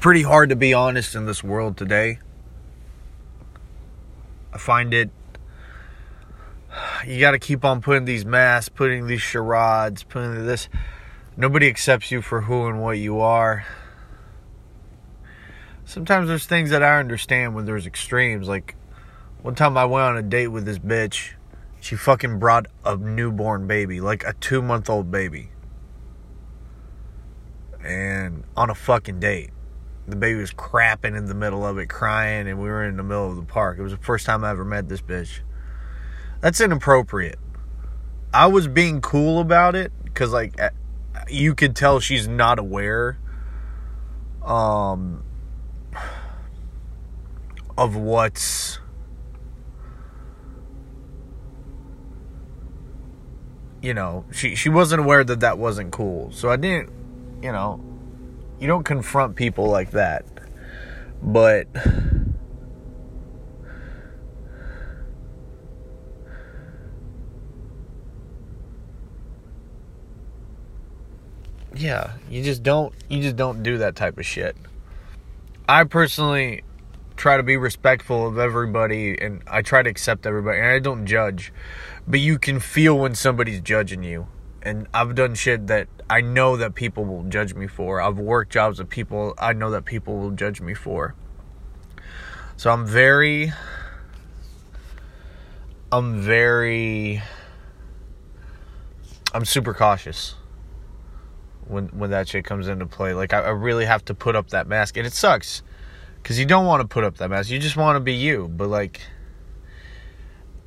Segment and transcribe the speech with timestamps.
[0.00, 2.18] pretty hard to be honest in this world today.
[4.52, 5.10] I find it
[7.06, 10.68] you got to keep on putting these masks, putting these charades, putting this.
[11.36, 13.64] Nobody accepts you for who and what you are.
[15.84, 18.48] Sometimes there's things that I understand when there's extremes.
[18.48, 18.74] Like
[19.42, 21.32] one time I went on a date with this bitch.
[21.80, 25.50] She fucking brought a newborn baby, like a two month old baby.
[27.82, 29.50] And on a fucking date.
[30.08, 33.02] The baby was crapping in the middle of it, crying, and we were in the
[33.02, 33.78] middle of the park.
[33.78, 35.40] It was the first time I ever met this bitch.
[36.40, 37.38] That's inappropriate.
[38.32, 40.58] I was being cool about it because, like,
[41.28, 43.18] you could tell she's not aware
[44.42, 45.24] um,
[47.76, 48.78] of what's.
[53.82, 56.32] You know, she she wasn't aware that that wasn't cool.
[56.32, 56.90] So I didn't,
[57.42, 57.80] you know,
[58.60, 60.24] you don't confront people like that.
[61.22, 61.66] But
[71.74, 74.56] yeah, you just don't you just don't do that type of shit.
[75.68, 76.62] I personally
[77.16, 81.04] try to be respectful of everybody and I try to accept everybody and I don't
[81.06, 81.52] judge.
[82.06, 84.28] But you can feel when somebody's judging you.
[84.68, 88.02] And I've done shit that I know that people will judge me for.
[88.02, 91.14] I've worked jobs that people I know that people will judge me for.
[92.58, 93.50] So I'm very
[95.90, 97.22] I'm very
[99.32, 100.34] I'm super cautious
[101.66, 103.14] when when that shit comes into play.
[103.14, 105.62] Like I, I really have to put up that mask, and it sucks
[106.22, 107.48] because you don't want to put up that mask.
[107.48, 109.00] You just want to be you, but like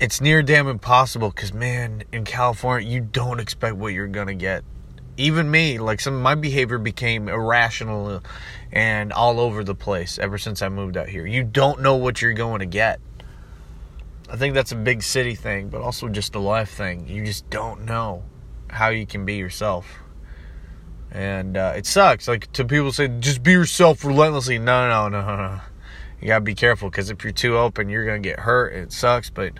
[0.00, 1.30] it's near damn impossible.
[1.30, 4.64] Because man, in California, you don't expect what you're gonna get.
[5.16, 8.22] Even me, like some of my behavior became irrational
[8.72, 11.26] and all over the place ever since I moved out here.
[11.26, 13.00] You don't know what you're going to get.
[14.30, 17.06] I think that's a big city thing, but also just a life thing.
[17.06, 18.22] You just don't know
[18.68, 20.00] how you can be yourself
[21.12, 22.28] and uh, it sucks.
[22.28, 24.58] Like to people say, just be yourself relentlessly.
[24.58, 25.60] No, no, no, no, no.
[26.20, 28.72] You gotta be careful because if you're too open, you're gonna get hurt.
[28.72, 29.52] It sucks, but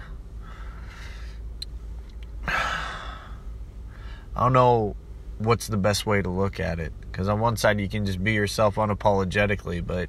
[4.41, 4.97] I don't know
[5.37, 6.95] what's the best way to look at it.
[7.03, 10.09] Because on one side, you can just be yourself unapologetically, but